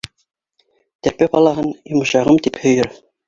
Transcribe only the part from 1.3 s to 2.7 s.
балаһын «йомшағым» тип